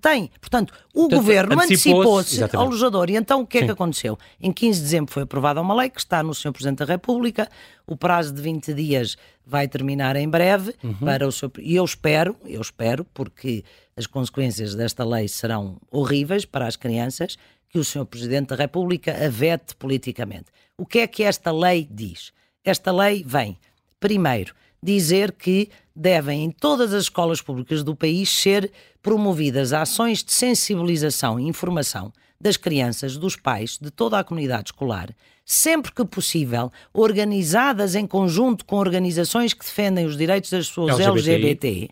[0.00, 0.30] Tem.
[0.40, 3.10] Portanto, o Portanto, governo antecipou-se antecipou ao legislador.
[3.10, 3.66] E então o que é Sim.
[3.66, 4.18] que aconteceu?
[4.40, 6.52] Em 15 de dezembro foi aprovada uma lei que está no Sr.
[6.52, 7.48] Presidente da República.
[7.84, 10.94] O prazo de 20 dias vai terminar em breve uhum.
[10.94, 13.64] para o seu e eu espero, eu espero, porque
[13.96, 17.36] as consequências desta lei serão horríveis para as crianças,
[17.68, 18.04] que o Sr.
[18.04, 20.46] Presidente da República a vete politicamente.
[20.78, 22.32] O que é que esta lei diz?
[22.64, 23.58] Esta lei vem,
[23.98, 28.70] primeiro, dizer que devem, em todas as escolas públicas do país, ser
[29.02, 35.14] promovidas ações de sensibilização e informação das crianças, dos pais, de toda a comunidade escolar,
[35.46, 41.88] sempre que possível, organizadas em conjunto com organizações que defendem os direitos das pessoas LGBT,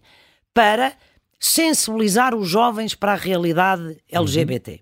[0.52, 0.92] para
[1.40, 4.72] sensibilizar os jovens para a realidade LGBT.
[4.72, 4.78] Uhum.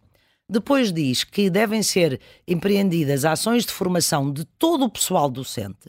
[0.49, 5.88] Depois diz que devem ser empreendidas ações de formação de todo o pessoal docente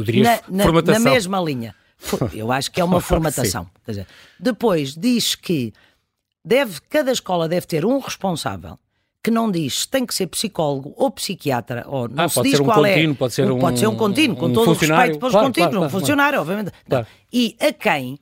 [0.00, 1.74] Tu dirias na, na, na mesma linha.
[2.32, 3.68] Eu acho que é uma formatação.
[3.86, 4.06] Dizer,
[4.38, 5.72] depois diz que
[6.44, 8.78] deve, cada escola deve ter um responsável
[9.22, 12.58] que não diz se tem que ser psicólogo ou psiquiatra, ou não ah, se diz
[12.58, 12.94] um qual é.
[12.94, 13.16] contínuo, é.
[13.16, 15.46] Pode ser um, pode ser um contínuo, com um todo o respeito para os claro,
[15.46, 16.50] contínuos, claro, um funcionário, claro.
[16.50, 16.72] obviamente.
[17.30, 18.18] E a quem,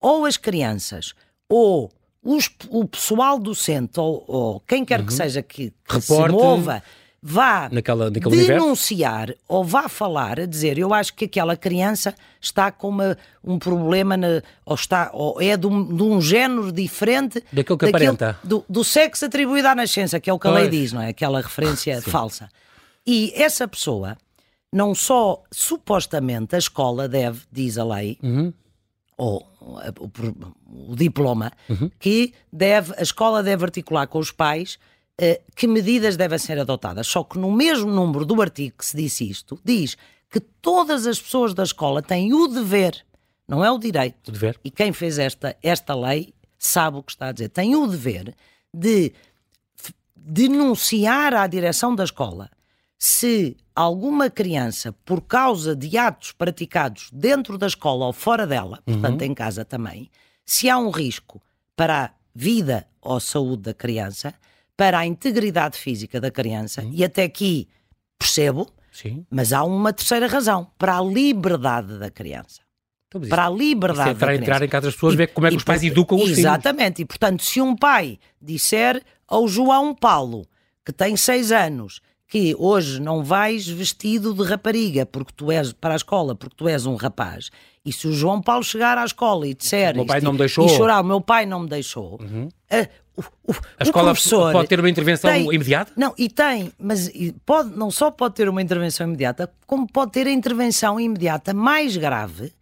[0.00, 1.12] ou as crianças,
[1.46, 1.90] ou
[2.22, 5.06] os, o pessoal docente, ou, ou quem quer uhum.
[5.06, 6.82] que seja que, que se mova
[7.22, 9.42] vá naquela, denunciar universo?
[9.46, 14.16] ou vá falar a dizer eu acho que aquela criança está com uma, um problema
[14.16, 18.38] na, ou, está, ou é de um, de um género diferente daquilo que daquilo, aparenta
[18.42, 20.56] do, do, sexo atribuído à nascença, que é o que pois.
[20.56, 21.08] a lei diz, não é?
[21.08, 22.48] Aquela referência falsa.
[23.06, 24.16] E essa pessoa,
[24.72, 28.52] não só supostamente a escola deve, diz a lei, uhum.
[29.16, 31.90] ou o, o diploma, uhum.
[31.98, 34.78] que deve, a escola deve articular com os pais
[35.54, 37.06] que medidas devem ser adotadas.
[37.06, 39.96] Só que no mesmo número do artigo que se disse isto, diz
[40.30, 43.04] que todas as pessoas da escola têm o dever,
[43.46, 44.28] não é o direito.
[44.28, 44.58] O dever.
[44.64, 47.48] E quem fez esta, esta lei sabe o que está a dizer.
[47.48, 48.34] Tem o dever
[48.72, 49.12] de
[50.14, 52.50] denunciar à direção da escola
[52.98, 59.00] se alguma criança, por causa de atos praticados dentro da escola ou fora dela, uhum.
[59.00, 60.10] portanto em casa também,
[60.44, 61.40] se há um risco
[61.74, 64.34] para a vida ou saúde da criança,
[64.80, 67.68] para a integridade física da criança, e até aqui
[68.18, 69.26] percebo, Sim.
[69.30, 72.62] mas há uma terceira razão, para a liberdade da criança.
[73.06, 75.50] Então, para a liberdade é para entrar em casa das pessoas, e, ver como é
[75.50, 76.38] que os pais educam os filhos.
[76.38, 80.46] Exatamente, e portanto, se um pai disser ao João Paulo,
[80.82, 85.94] que tem seis anos, que hoje não vais vestido de rapariga porque tu és para
[85.94, 87.50] a escola, porque tu és um rapaz.
[87.84, 90.64] E se o João Paulo chegar à escola e disser meu pai não me deixou.
[90.64, 92.48] e chorar, o meu pai não me deixou, uhum.
[92.70, 94.14] a, o, o, a escola
[94.52, 95.92] pode ter uma intervenção tem, imediata?
[95.96, 97.10] Não, e tem, mas
[97.44, 101.96] pode, não só pode ter uma intervenção imediata, como pode ter a intervenção imediata mais
[101.96, 102.52] grave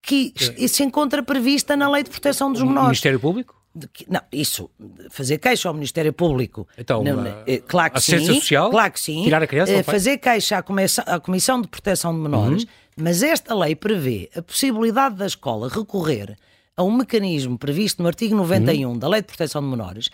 [0.00, 0.68] que é.
[0.68, 2.84] se encontra prevista na Lei de Proteção dos Menores.
[2.84, 3.57] Ministério Público?
[3.92, 4.70] Que, não, isso,
[5.10, 6.66] fazer queixa ao Ministério Público.
[6.76, 8.24] Então, não, uh, claro que sim.
[8.24, 9.24] Social, claro que sim.
[9.24, 12.68] Tirar a criança, uh, fazer queixa à Comissão, à Comissão de Proteção de Menores, uhum.
[12.96, 16.36] mas esta lei prevê a possibilidade da escola recorrer
[16.76, 18.98] a um mecanismo previsto no artigo 91 uhum.
[18.98, 20.10] da Lei de Proteção de Menores,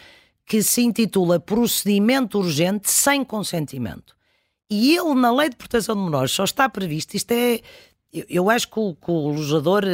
[0.46, 4.14] que se intitula Procedimento Urgente sem Consentimento.
[4.70, 7.61] E ele, na Lei de Proteção de Menores, só está previsto, isto é.
[8.12, 9.85] Eu, eu acho que o, que o lojador.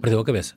[0.00, 0.54] Perdeu a cabeça.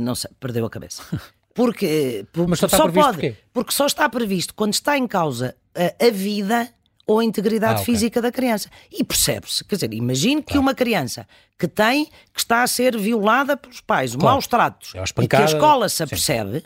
[0.00, 1.02] não sei, perdeu a cabeça.
[1.54, 3.36] Porque, Mas só, só pode, porquê?
[3.52, 6.68] porque só está previsto quando está em causa a, a vida
[7.06, 7.94] ou a integridade ah, okay.
[7.94, 8.70] física da criança.
[8.90, 11.26] E percebe-se, quer dizer, imagine que uma criança
[11.58, 14.34] que tem, que está a ser violada pelos pais, claro.
[14.34, 16.64] maus tratos, é e que a escola se apercebe,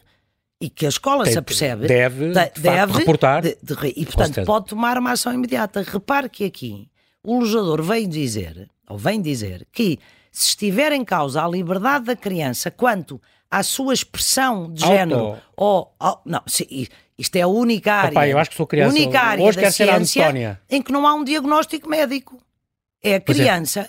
[0.60, 3.42] e que a escola tem, se apercebe, deve, de, deve reportar.
[3.42, 5.82] De, de, e, portanto, pode tomar uma ação imediata.
[5.82, 6.88] Repare que aqui
[7.22, 9.98] o lojador vem dizer, ou vem dizer, que
[10.32, 14.94] se estiver em causa a liberdade da criança quanto à sua expressão de Auto.
[14.94, 15.36] género.
[15.56, 18.94] Ou, ou, não, se, isto é a única área, Opa, eu acho que sou criança.
[18.94, 22.38] única área Hoje da ciência em que não há um diagnóstico médico.
[23.02, 23.20] É a é.
[23.20, 23.88] criança é.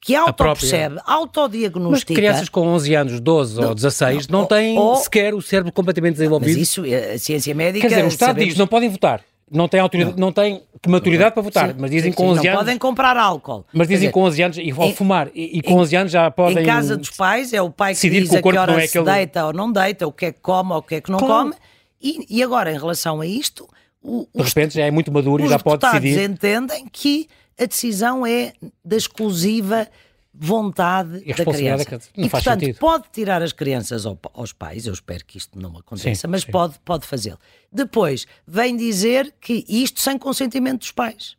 [0.00, 2.12] que autopercebe, autodiagnostica.
[2.12, 5.42] Mas crianças com 11 anos, 12 não, ou 16 não, não têm ou, sequer o
[5.42, 6.58] cérebro completamente desenvolvido.
[6.58, 7.88] Mas isso, a ciência médica...
[7.88, 8.48] Quer dizer, o Estado sabemos...
[8.48, 11.90] diz, não podem votar não têm autoridade, não, não têm maturidade para votar, sim, mas
[11.90, 12.60] dizem sim, com 11 sim, anos.
[12.60, 13.64] podem comprar álcool.
[13.72, 15.30] Mas dizem dizer, com 11 anos e vão fumar.
[15.34, 16.62] E, e com em, 11 anos já podem.
[16.62, 18.98] Em casa dos pais, é o pai que diz que a que hora é se
[18.98, 19.16] aquele...
[19.16, 21.18] deita ou não deita, o que é que come ou o que é que não
[21.18, 21.54] come.
[22.02, 23.68] E, e agora, em relação a isto.
[24.02, 26.18] O, de repente já é muito maduro e já pode decidir.
[26.18, 27.26] Os entendem que
[27.58, 28.52] a decisão é
[28.84, 29.88] da exclusiva
[30.34, 32.00] vontade da criança.
[32.16, 32.78] Não e, portanto, sentido.
[32.78, 36.50] pode tirar as crianças aos pais, eu espero que isto não aconteça, sim, mas sim.
[36.50, 37.38] pode, pode fazê-lo.
[37.70, 41.36] Depois, vem dizer que isto sem consentimento dos pais.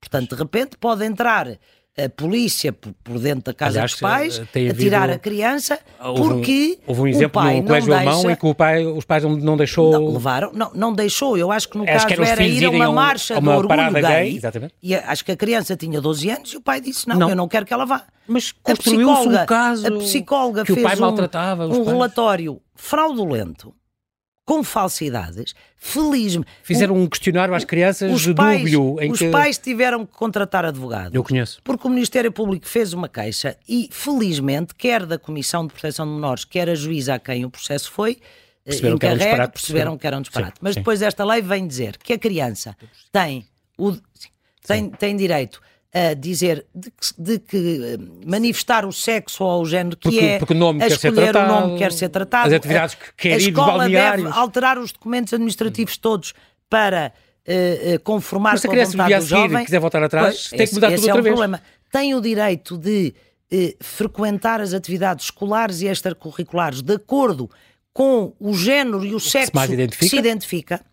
[0.00, 1.58] Portanto, de repente pode entrar
[1.98, 5.78] a polícia por, dentro da casa Aliás, dos pais a tirar a criança
[6.14, 8.10] porque houve um, houve um exemplo no colégio deixa...
[8.10, 11.38] alemão em que o pai, os pais não, não deixou não, levaram não, não deixou.
[11.38, 13.92] Eu acho que no acho caso que era ir a uma marcha uma do orgulho
[13.92, 14.70] gay, gay.
[14.82, 17.30] e acho que a criança tinha 12 anos e o pai disse não, não.
[17.30, 18.04] eu não quero que ela vá.
[18.28, 23.74] Mas construiu-se um caso a psicóloga que fez o pai maltratava um, um relatório fraudulento
[24.46, 26.48] com falsidades, felizmente.
[26.62, 29.02] Fizeram um questionário às crianças os de pais, dúbio.
[29.02, 29.28] Em os que...
[29.28, 31.12] pais tiveram que contratar advogados.
[31.12, 31.60] Eu conheço.
[31.64, 36.12] Porque o Ministério Público fez uma queixa e, felizmente, quer da Comissão de Proteção de
[36.12, 38.16] Menores, quer a juíza a quem o processo foi, eh,
[38.66, 40.52] perceberam que, perceberam, perceberam que era um disparate.
[40.52, 40.80] Sim, Mas sim.
[40.80, 42.76] depois esta lei vem dizer que a criança
[43.10, 43.96] tem, o,
[44.64, 45.60] tem, tem direito
[45.96, 50.18] a dizer de que, de que, eh, manifestar o sexo ou o género que porque,
[50.18, 52.48] é porque o nome quer ser tratado, o nome quer ser tratado.
[52.48, 56.34] As atividades que quer a ir escola deve alterar os documentos administrativos todos
[56.68, 57.14] para
[57.48, 59.64] uh, conformar Mas com a vontade do jovem.
[59.64, 61.34] quiser voltar atrás, pois, tem que mudar tudo é outra um vez.
[61.34, 61.62] Problema.
[61.90, 63.14] Tem o direito de
[63.50, 67.50] uh, frequentar as atividades escolares e extracurriculares de acordo
[67.94, 69.50] com o género e o sexo
[69.98, 70.84] que se identifica.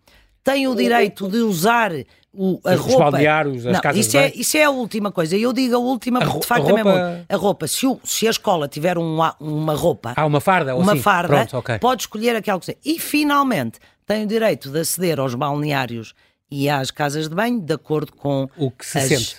[0.42, 1.92] Tem o direito de usar
[2.36, 3.10] o, a os roupa.
[3.10, 5.36] balneários, as não, casas isso, é, isso é a última coisa.
[5.36, 6.80] Eu digo a última porque de facto a roupa...
[6.80, 7.26] é mesmo.
[7.28, 10.14] A roupa, se, o, se a escola tiver um, uma roupa.
[10.16, 10.74] Ah, uma farda?
[10.74, 11.02] Uma assim.
[11.02, 11.78] farda, Pronto, okay.
[11.78, 16.14] pode escolher aquela que E finalmente tem o direito de aceder aos balneários
[16.50, 19.36] e às casas de banho de acordo com o que se as, sente.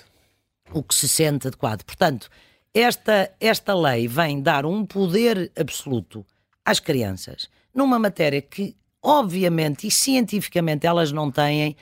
[0.74, 1.84] O que se sente adequado.
[1.84, 2.30] Portanto,
[2.74, 6.26] esta, esta lei vem dar um poder absoluto
[6.64, 11.76] às crianças numa matéria que, obviamente e cientificamente, elas não têm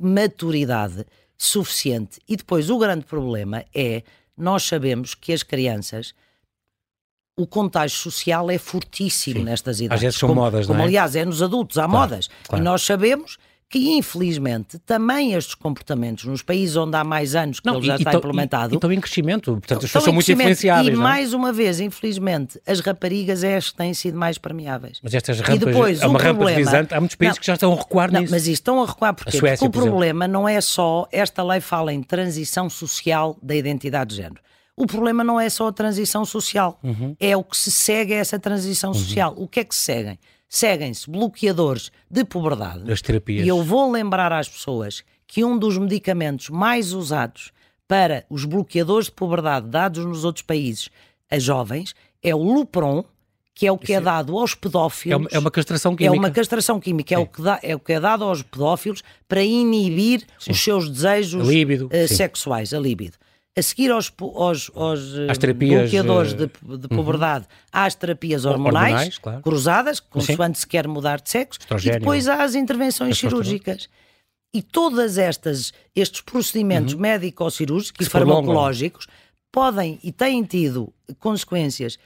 [0.00, 2.20] maturidade suficiente.
[2.28, 4.02] E depois o grande problema é
[4.36, 6.14] nós sabemos que as crianças
[7.36, 9.44] o contágio social é fortíssimo Sim.
[9.44, 9.96] nestas idades.
[9.96, 10.88] Às vezes são como, modas, como, não é?
[10.88, 12.28] aliás é nos adultos, há claro, modas.
[12.44, 12.62] Claro.
[12.62, 13.38] E nós sabemos
[13.70, 17.94] que infelizmente também estes comportamentos nos países onde há mais anos que não, ele já
[17.94, 20.88] e, está e implementado e, estão em crescimento, portanto as pessoas são muito influenciáveis.
[20.88, 21.00] E não?
[21.00, 21.02] É?
[21.04, 24.98] mais uma vez, infelizmente, as raparigas é as que têm sido mais permeáveis.
[25.00, 27.54] Mas estas rampas, e depois, é uma rampa problema, há muitos países não, que já
[27.54, 28.32] estão a recuar não, nisso.
[28.32, 31.92] Mas estão a recuar porque, Suécia, porque o problema não é só, esta lei fala
[31.92, 34.40] em transição social da identidade de género.
[34.76, 37.14] O problema não é só a transição social, uhum.
[37.20, 38.98] é o que se segue a essa transição uhum.
[38.98, 39.34] social.
[39.36, 40.18] O que é que se seguem?
[40.50, 42.90] Seguem-se bloqueadores de puberdade.
[42.92, 43.46] As terapias.
[43.46, 47.52] E eu vou lembrar às pessoas que um dos medicamentos mais usados
[47.86, 50.90] para os bloqueadores de puberdade dados nos outros países
[51.30, 53.04] a jovens é o Lupron,
[53.54, 55.12] que é o que é, é dado aos pedófilos.
[55.12, 56.16] É uma, é uma, castração química.
[56.16, 59.04] É uma castração química, é o, que dá, é o que é dado aos pedófilos
[59.28, 60.50] para inibir sim.
[60.50, 63.16] os seus desejos uh, sexuais, a líbido.
[63.58, 67.68] A seguir aos, aos, aos terapias, bloqueadores uh, de, de puberdade, uhum.
[67.72, 69.42] há as terapias hormonais, hormonais claro.
[69.42, 71.96] cruzadas, consoante se quer mudar de sexo, Estrogénio.
[71.96, 73.88] e depois há as intervenções cirúrgicas.
[74.52, 77.00] E todas estas estes procedimentos uhum.
[77.00, 79.06] médico-cirúrgicos e farmacológicos
[79.52, 81.98] podem e têm tido consequências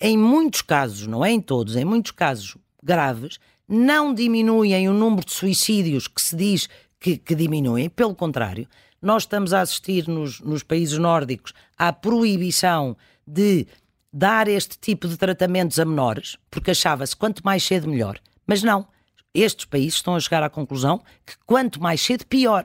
[0.00, 5.24] em muitos casos, não é em todos, em muitos casos graves, não diminuem o número
[5.24, 8.66] de suicídios que se diz que, que diminuem, pelo contrário,
[9.00, 13.66] nós estamos a assistir nos, nos países nórdicos à proibição de
[14.12, 18.18] dar este tipo de tratamentos a menores, porque achava-se quanto mais cedo melhor.
[18.46, 18.86] Mas não,
[19.34, 22.64] estes países estão a chegar à conclusão que quanto mais cedo pior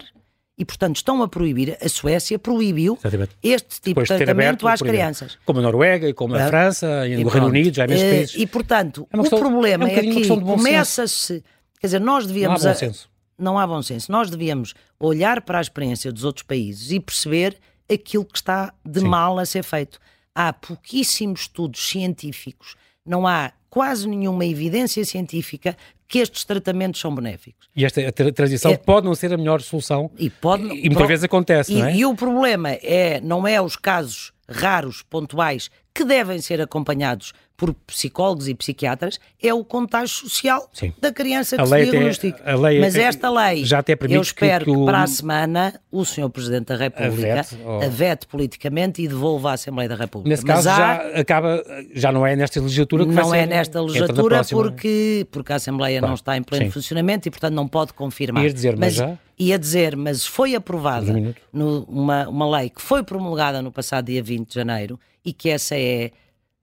[0.57, 3.35] e, portanto, estão a proibir, a Suécia proibiu Exatamente.
[3.41, 5.37] este tipo Depois de tratamento às crianças.
[5.45, 8.09] Como a Noruega e como a, a França e, o Reino Unido, já é mesmo
[8.09, 8.35] países.
[8.37, 11.43] E, portanto, é o problema é, um é que começa-se...
[11.79, 12.63] Quer dizer, nós devíamos...
[12.63, 13.09] Não há bom senso.
[13.37, 14.11] Não há bom senso.
[14.11, 17.57] Nós devíamos olhar para a experiência dos outros países e perceber
[17.91, 19.07] aquilo que está de Sim.
[19.07, 19.99] mal a ser feito.
[20.33, 25.75] Há pouquíssimos estudos científicos, não há quase nenhuma evidência científica
[26.07, 27.67] que estes tratamentos são benéficos.
[27.75, 31.23] E esta transição é, pode não ser a melhor solução e, pode, e muitas vezes
[31.23, 31.95] acontece, e, não é?
[31.95, 37.73] E o problema é, não é os casos raros, pontuais, que devem ser acompanhados por
[37.85, 40.91] psicólogos e psiquiatras, é o contágio social Sim.
[40.99, 42.41] da criança que a se diagnostica.
[42.41, 46.03] Até, lei Mas esta lei, já até eu espero que, que, para a semana o
[46.03, 46.29] Sr.
[46.29, 48.23] Presidente da República a vete, oh.
[48.23, 50.29] a politicamente e devolva à Assembleia da República.
[50.29, 50.75] Nesse Mas caso há...
[50.75, 55.53] já acaba, já não é nesta legislatura que Não vai é nesta legislatura porque, porque
[55.53, 56.09] a Assembleia claro.
[56.09, 56.71] não está em pleno Sim.
[56.71, 58.43] funcionamento e portanto não pode confirmar.
[58.43, 59.17] Ias dizer, mas, mas já?
[59.37, 64.05] Ia dizer, mas foi aprovada um no, uma, uma lei que foi promulgada no passado
[64.05, 66.11] dia 20 de janeiro e que essa é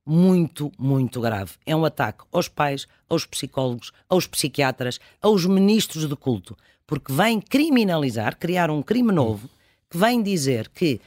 [0.05, 1.53] muito, muito grave.
[1.65, 7.41] É um ataque aos pais, aos psicólogos, aos psiquiatras, aos ministros de culto, porque vem
[7.41, 9.49] criminalizar, criar um crime novo,
[9.89, 11.01] que vem dizer que.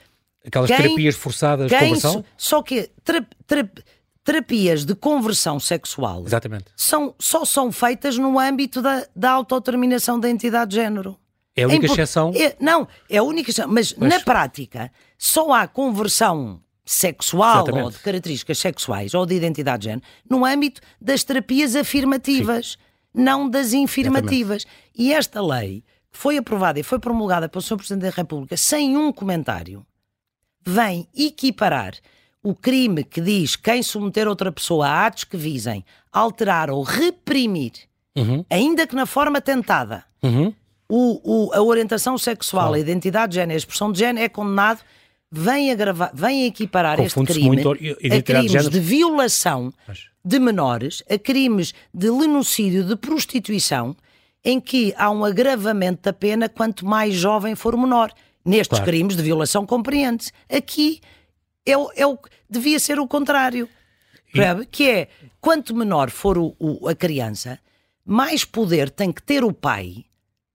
[0.46, 2.26] Aquelas quem, terapias forçadas de conversão?
[2.38, 2.90] Só que
[4.24, 6.66] terapias de conversão sexual Exatamente.
[6.76, 11.18] São, só são feitas no âmbito da, da autodeterminação da entidade de género.
[11.56, 12.32] É a única é exceção?
[12.36, 13.72] É, não, é a única exceção.
[13.72, 17.84] Mas, mas, na prática, só há conversão sexual Exatamente.
[17.86, 22.78] ou de características sexuais ou de identidade de género no âmbito das terapias afirmativas,
[23.14, 23.24] Sim.
[23.24, 24.64] não das infirmativas.
[24.64, 24.94] Exatamente.
[24.96, 27.78] E esta lei foi aprovada e foi promulgada pelo Sr.
[27.78, 29.86] Presidente da República sem um comentário,
[30.66, 31.96] vem equiparar
[32.42, 37.72] o crime que diz quem submeter outra pessoa a atos que visem alterar ou reprimir,
[38.16, 38.46] uhum.
[38.50, 40.54] ainda que na forma tentada, uhum.
[40.88, 44.82] o, o, a orientação sexual, a identidade de género, a expressão de género é condenado
[45.34, 50.06] vem, agravar, vem equiparar este crime a crimes de, de violação Mas...
[50.24, 53.96] de menores, a crimes de lenocídio, de prostituição,
[54.44, 58.12] em que há um agravamento da pena quanto mais jovem for o menor.
[58.46, 58.86] Nestes claro.
[58.86, 60.32] crimes de violação compreende-se.
[60.50, 61.00] Aqui
[61.66, 62.20] é o, é o,
[62.50, 63.68] devia ser o contrário.
[64.34, 64.66] E...
[64.68, 65.08] Que é,
[65.40, 67.58] quanto menor for o, o, a criança,
[68.06, 70.06] mais poder tem que ter o pai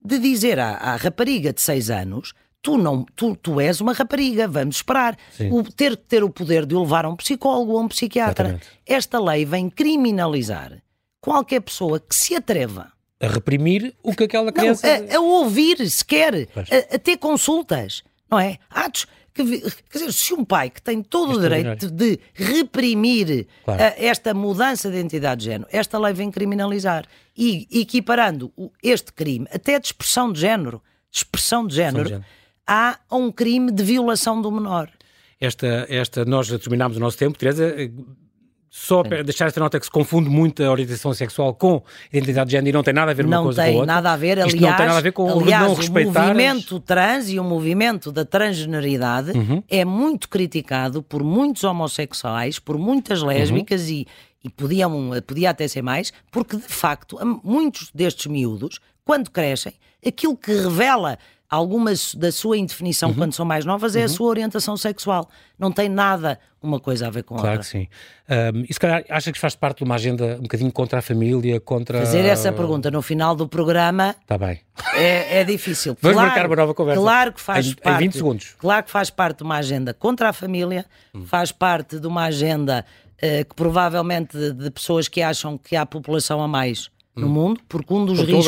[0.03, 4.47] de dizer à, à rapariga de 6 anos tu não tu, tu és uma rapariga,
[4.47, 5.17] vamos esperar.
[5.51, 8.49] O, ter ter o poder de o levar a um psicólogo ou a um psiquiatra.
[8.49, 8.79] Exatamente.
[8.85, 10.81] Esta lei vem criminalizar
[11.21, 12.91] qualquer pessoa que se atreva
[13.21, 14.87] a reprimir o que aquela criança.
[14.99, 18.57] Não, a, a, ouvir sequer, a, a ter consultas, não é?
[18.69, 19.07] Atos.
[19.31, 23.81] Que, quer dizer, se um pai que tem todo o direito de reprimir claro.
[23.81, 27.05] a, esta mudança de identidade de género, esta lei vem criminalizar
[27.37, 28.51] e equiparando
[28.83, 32.25] este crime até de expressão de género, expressão de género, de género
[32.69, 34.89] há um crime de violação do menor.
[35.41, 37.73] Esta, esta, nós terminámos o nosso tempo, Teresa.
[38.69, 41.81] Só para deixar esta nota que se confunde muito a orientação sexual com
[42.13, 43.79] a identidade de género e não tem nada a ver uma coisa com a outra.
[43.79, 45.73] Não tem nada a ver, aliás, Isto não tem nada a ver com aliás, não
[45.73, 46.21] respeitar...
[46.21, 49.63] o movimento trans e o movimento da transgeneridade uhum.
[49.67, 53.87] é muito criticado por muitos homossexuais, por muitas lésbicas uhum.
[53.87, 54.07] e,
[54.43, 59.73] e podiam, podia até ser mais, porque de facto muitos destes miúdos, quando crescem,
[60.05, 61.17] aquilo que revela
[61.49, 63.15] algumas da sua indefinição uhum.
[63.15, 64.05] quando são mais novas é uhum.
[64.05, 65.27] a sua orientação sexual.
[65.57, 67.69] Não tem nada uma coisa a ver com claro outra.
[67.71, 68.57] Claro que sim.
[68.59, 71.01] Um, e se calhar acha que faz parte de uma agenda um bocadinho contra a
[71.01, 71.99] família, contra...
[71.99, 74.15] Fazer essa pergunta no final do programa...
[74.21, 74.61] Está bem.
[74.93, 75.97] É, é difícil.
[76.01, 77.01] Vamos claro, marcar uma nova conversa.
[77.01, 77.95] Claro que faz em, parte...
[77.95, 78.55] Em 20 segundos.
[78.59, 80.85] Claro que faz parte de uma agenda contra a família,
[81.15, 81.25] hum.
[81.25, 82.85] faz parte de uma agenda
[83.15, 87.29] uh, que provavelmente de, de pessoas que acham que há população a mais no hum.
[87.29, 88.47] mundo, porque um dos riscos,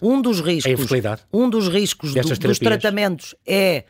[0.00, 3.84] um dos riscos, é um dos riscos do, dos tratamentos é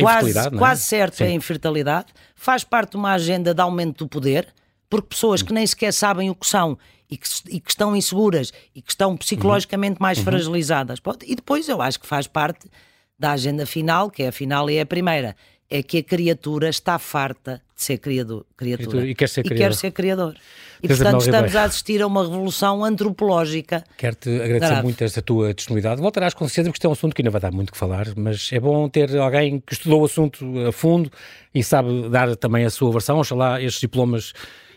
[0.00, 0.50] quase, é?
[0.50, 1.24] quase certo Sim.
[1.24, 4.48] a infertilidade, faz parte de uma agenda de aumento do poder,
[4.88, 6.78] porque pessoas que nem sequer sabem o que são
[7.10, 10.24] e que, e que estão inseguras e que estão psicologicamente mais uhum.
[10.24, 10.98] fragilizadas.
[11.26, 12.70] E depois eu acho que faz parte
[13.18, 15.36] da agenda final, que é a final e é a primeira,
[15.72, 19.56] é que a criatura está farta de ser criador, criatura e quer ser criador.
[19.56, 20.34] E, quer ser criador.
[20.82, 23.82] e portanto estamos a assistir a uma revolução antropológica.
[23.96, 24.82] Quero-te agradecer grave.
[24.82, 26.02] muito esta tua disponibilidade.
[26.02, 28.08] Voltarás com certeza, porque isto é um assunto que ainda vai dar muito que falar,
[28.14, 31.10] mas é bom ter alguém que estudou o assunto a fundo
[31.54, 33.18] e sabe dar também a sua versão.
[33.18, 34.34] Oxalá estes diplomas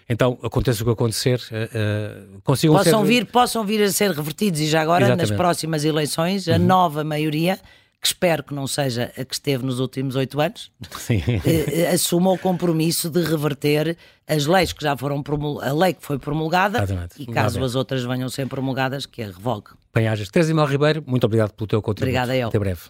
[0.07, 3.07] então, aconteça o que acontecer, uh, consigam possam ser...
[3.07, 5.29] Vir, possam vir a ser revertidos e já agora, Exatamente.
[5.31, 6.59] nas próximas eleições, a uhum.
[6.59, 7.59] nova maioria
[8.05, 10.71] que espero que não seja a que esteve nos últimos oito anos,
[11.09, 13.97] eh, assuma o compromisso de reverter
[14.27, 17.19] as leis que já foram promulgadas, a lei que foi promulgada Exatamente.
[17.19, 19.71] e caso as outras venham ser promulgadas, que a revogue.
[19.91, 22.03] Bem, Teresa Ribeiro, muito obrigado pelo teu contributo.
[22.03, 22.49] Obrigada eu.
[22.49, 22.81] Até breve.